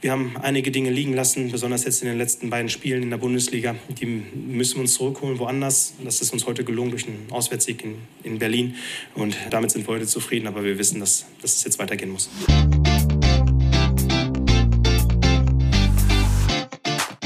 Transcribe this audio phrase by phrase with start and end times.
[0.00, 3.16] Wir haben einige Dinge liegen lassen, besonders jetzt in den letzten beiden Spielen in der
[3.16, 3.74] Bundesliga.
[3.88, 5.94] Die müssen wir uns zurückholen woanders.
[6.04, 8.76] Das ist uns heute gelungen durch einen Auswärtssieg in, in Berlin.
[9.16, 12.30] Und damit sind wir heute zufrieden, aber wir wissen, dass, dass es jetzt weitergehen muss.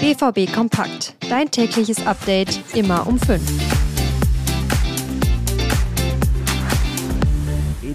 [0.00, 1.14] BVB Kompakt.
[1.28, 3.81] Dein tägliches Update immer um 5.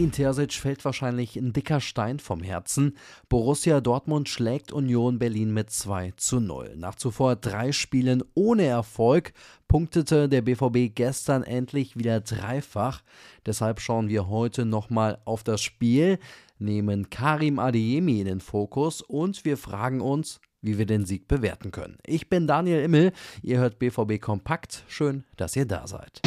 [0.00, 2.96] Edin Terzic fällt wahrscheinlich ein dicker Stein vom Herzen.
[3.28, 6.74] Borussia Dortmund schlägt Union Berlin mit 2 zu 0.
[6.78, 9.34] Nach zuvor drei Spielen ohne Erfolg
[9.68, 13.02] punktete der BVB gestern endlich wieder dreifach.
[13.44, 16.18] Deshalb schauen wir heute nochmal auf das Spiel,
[16.58, 21.72] nehmen Karim Adeyemi in den Fokus und wir fragen uns, wie wir den Sieg bewerten
[21.72, 21.98] können.
[22.06, 23.12] Ich bin Daniel Immel,
[23.42, 24.82] ihr hört BVB Kompakt.
[24.88, 26.22] Schön, dass ihr da seid.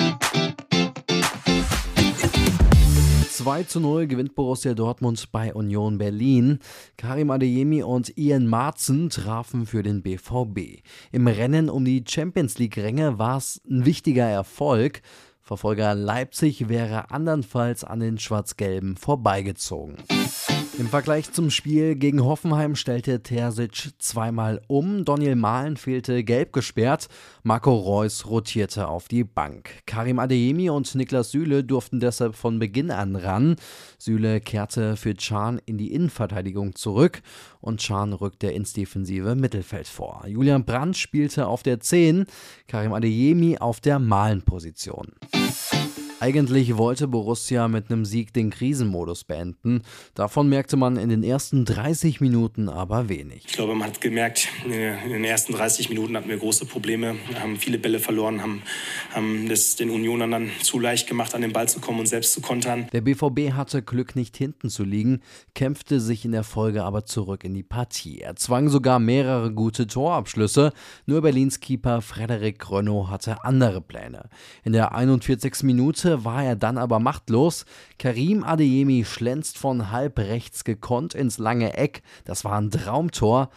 [3.33, 6.59] 2 zu 0 gewinnt Borussia Dortmund bei Union Berlin.
[6.97, 10.83] Karim Adeyemi und Ian Marzen trafen für den BVB.
[11.11, 15.02] Im Rennen um die Champions League-Ränge war es ein wichtiger Erfolg.
[15.41, 19.95] Verfolger Leipzig wäre andernfalls an den Schwarz-Gelben vorbeigezogen.
[20.79, 25.05] Im Vergleich zum Spiel gegen Hoffenheim stellte Terzic zweimal um.
[25.05, 27.09] Daniel Mahlen fehlte gelb gesperrt.
[27.43, 29.69] Marco Reus rotierte auf die Bank.
[29.85, 33.55] Karim Adeyemi und Niklas Süle durften deshalb von Beginn an ran.
[33.99, 37.21] Süle kehrte für Can in die Innenverteidigung zurück
[37.61, 40.25] und Can rückte ins defensive Mittelfeld vor.
[40.27, 42.25] Julian Brandt spielte auf der 10,
[42.67, 45.11] Karim Adeyemi auf der Mahlen-Position.
[46.23, 49.81] Eigentlich wollte Borussia mit einem Sieg den Krisenmodus beenden.
[50.16, 53.43] Davon merkte man in den ersten 30 Minuten aber wenig.
[53.45, 57.57] Ich glaube, man hat gemerkt, in den ersten 30 Minuten hatten wir große Probleme, haben
[57.57, 58.61] viele Bälle verloren, haben,
[59.13, 62.31] haben das den Unionern dann zu leicht gemacht, an den Ball zu kommen und selbst
[62.31, 62.87] zu kontern.
[62.93, 65.19] Der BVB hatte Glück, nicht hinten zu liegen,
[65.55, 68.21] kämpfte sich in der Folge aber zurück in die Partie.
[68.21, 70.71] Er zwang sogar mehrere gute Torabschlüsse.
[71.05, 74.30] Nur Berlins Keeper Frederik Renault hatte andere Pläne.
[74.63, 75.63] In der 41.
[75.63, 77.65] Minute war er dann aber machtlos.
[77.98, 82.02] Karim Adeyemi schlänzt von halb rechts gekonnt ins lange Eck.
[82.26, 83.49] Das war ein Traumtor.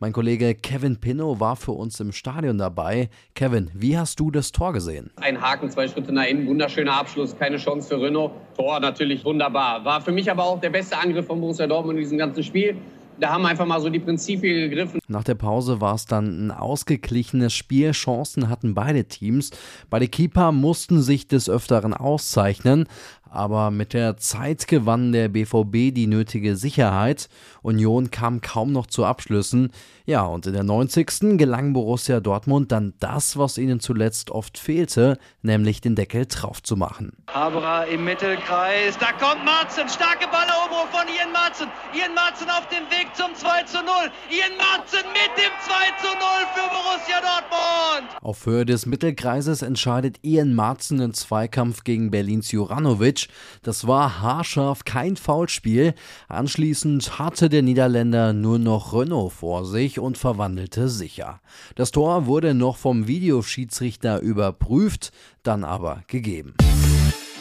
[0.00, 3.10] Mein Kollege Kevin Pinnow war für uns im Stadion dabei.
[3.34, 5.10] Kevin, wie hast du das Tor gesehen?
[5.16, 8.30] Ein Haken, zwei Schritte nach innen, wunderschöner Abschluss, keine Chance für Renault.
[8.56, 9.84] Tor natürlich wunderbar.
[9.84, 12.76] War für mich aber auch der beste Angriff von Borussia Dortmund in diesem ganzen Spiel
[13.20, 15.00] da haben einfach mal so die Prinzipien gegriffen.
[15.08, 17.92] Nach der Pause war es dann ein ausgeglichenes Spiel.
[17.92, 19.50] Chancen hatten beide Teams.
[19.90, 22.86] Beide Keeper mussten sich des Öfteren auszeichnen
[23.30, 27.28] aber mit der Zeit gewann der BVB die nötige Sicherheit.
[27.62, 29.70] Union kam kaum noch zu Abschlüssen.
[30.06, 31.36] Ja, und in der 90.
[31.36, 36.76] gelang Borussia Dortmund dann das, was ihnen zuletzt oft fehlte, nämlich den Deckel drauf zu
[36.76, 37.12] machen.
[37.26, 41.68] Haberer im Mittelkreis, da kommt Marzen, starke Balleroberung von Ian Marzen.
[41.94, 43.84] Ian Marzen auf dem Weg zum 2 zu 0.
[44.30, 46.18] Ian Marzen mit dem 2 zu 0
[46.54, 48.22] für Borussia Dortmund.
[48.22, 53.17] Auf Höhe des Mittelkreises entscheidet Ian Marzen den Zweikampf gegen Berlins Juranovic.
[53.18, 53.28] Kramaric.
[53.62, 55.94] Das war haarscharf, kein Foulspiel.
[56.28, 61.40] Anschließend hatte der Niederländer nur noch Renault vor sich und verwandelte sicher.
[61.74, 65.12] Das Tor wurde noch vom Videoschiedsrichter überprüft,
[65.42, 66.54] dann aber gegeben.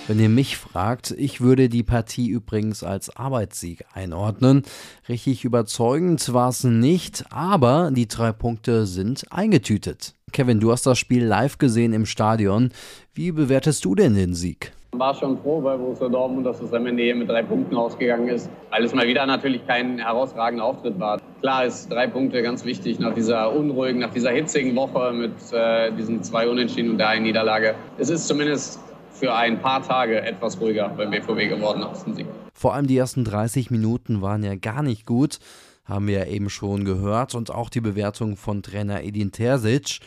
[0.07, 4.63] Wenn ihr mich fragt, ich würde die Partie übrigens als Arbeitssieg einordnen.
[5.09, 10.13] Richtig überzeugend war es nicht, aber die drei Punkte sind eingetütet.
[10.31, 12.71] Kevin, du hast das Spiel live gesehen im Stadion.
[13.13, 14.71] Wie bewertest du denn den Sieg?
[14.99, 18.27] War schon froh bei Borussia Dortmund, dass es am Ende hier mit drei Punkten ausgegangen
[18.27, 21.19] ist, weil es mal wieder natürlich kein herausragender Auftritt war.
[21.41, 25.91] Klar ist drei Punkte ganz wichtig nach dieser unruhigen, nach dieser hitzigen Woche mit äh,
[25.91, 27.75] diesen zwei Unentschieden und der einen Niederlage.
[27.97, 28.79] Es ist zumindest
[29.11, 32.27] für ein paar Tage etwas ruhiger beim BVB geworden aus dem Sieg.
[32.53, 35.39] Vor allem die ersten 30 Minuten waren ja gar nicht gut,
[35.85, 39.99] haben wir ja eben schon gehört und auch die Bewertung von Trainer Edin Terzic.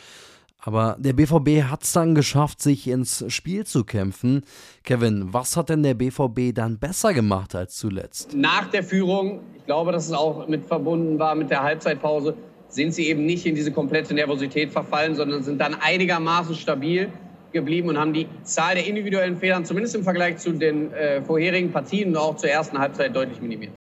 [0.63, 4.43] Aber der BVB hat es dann geschafft, sich ins Spiel zu kämpfen.
[4.85, 8.35] Kevin, was hat denn der BVB dann besser gemacht als zuletzt?
[8.35, 12.35] Nach der Führung, ich glaube, dass es auch mit verbunden war mit der Halbzeitpause,
[12.69, 17.11] sind sie eben nicht in diese komplette Nervosität verfallen, sondern sind dann einigermaßen stabil
[17.53, 21.73] geblieben und haben die Zahl der individuellen Fehlern zumindest im Vergleich zu den äh, vorherigen
[21.73, 23.73] Partien und auch zur ersten Halbzeit deutlich minimiert.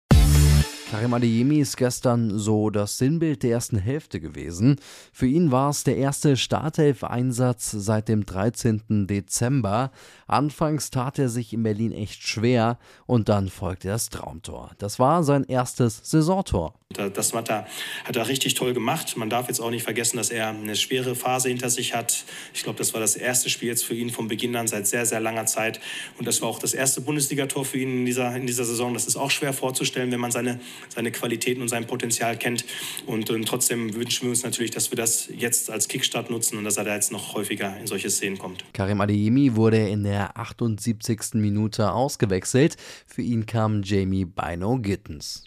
[0.92, 4.80] Karim Adeyemi ist gestern so das Sinnbild der ersten Hälfte gewesen.
[5.14, 9.06] Für ihn war es der erste Startelf-Einsatz seit dem 13.
[9.06, 9.92] Dezember.
[10.26, 14.72] Anfangs tat er sich in Berlin echt schwer und dann folgte das Traumtor.
[14.80, 16.74] Das war sein erstes Saisontor.
[17.14, 17.68] Das hat er,
[18.04, 19.16] hat er richtig toll gemacht.
[19.16, 22.26] Man darf jetzt auch nicht vergessen, dass er eine schwere Phase hinter sich hat.
[22.52, 25.06] Ich glaube, das war das erste Spiel jetzt für ihn von Beginn an seit sehr,
[25.06, 25.80] sehr langer Zeit.
[26.18, 28.96] Und das war auch das erste Bundesligator für ihn in dieser, in dieser Saison.
[28.96, 32.66] Das ist auch schwer vorzustellen, wenn man seine seine Qualitäten und sein Potenzial kennt.
[33.06, 36.64] Und, und trotzdem wünschen wir uns natürlich, dass wir das jetzt als Kickstart nutzen und
[36.64, 38.64] dass er da jetzt noch häufiger in solche Szenen kommt.
[38.74, 41.34] Karim Adeyemi wurde in der 78.
[41.34, 42.78] Minute ausgewechselt.
[43.06, 45.44] Für ihn kam Jamie Bino Gittens.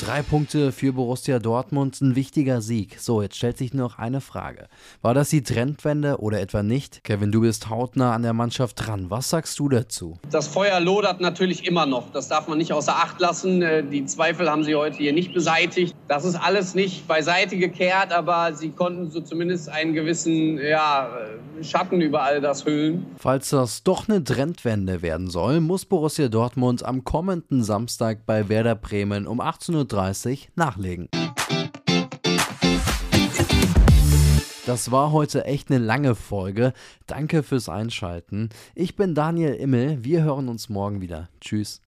[0.00, 2.98] Drei Punkte für Borussia Dortmund, ein wichtiger Sieg.
[3.00, 4.66] So, jetzt stellt sich noch eine Frage.
[5.00, 7.02] War das die Trendwende oder etwa nicht?
[7.04, 9.08] Kevin, du bist hautnah an der Mannschaft dran.
[9.08, 10.18] Was sagst du dazu?
[10.30, 12.10] Das Feuer lodert natürlich immer noch.
[12.12, 13.62] Das darf man nicht außer Acht lassen.
[13.62, 15.94] Äh, die Zweifel haben sie heute hier nicht beseitigt.
[16.08, 21.08] Das ist alles nicht beiseite gekehrt, aber sie konnten so zumindest einen gewissen ja,
[21.62, 23.06] Schatten über all das hüllen.
[23.16, 28.74] Falls das doch eine Trendwende werden soll, muss Borussia Dortmund am kommenden Samstag bei Werder
[28.74, 29.40] Bremen um
[29.74, 31.08] 18.30 Uhr nachlegen.
[34.66, 36.72] Das war heute echt eine lange Folge.
[37.06, 38.48] Danke fürs Einschalten.
[38.74, 40.04] Ich bin Daniel Immel.
[40.04, 41.28] Wir hören uns morgen wieder.
[41.40, 41.83] Tschüss.